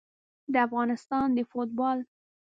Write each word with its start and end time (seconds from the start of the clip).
د 0.53 0.55
افغانستان 0.67 1.27
د 1.37 1.39
فوټبال 1.49 1.97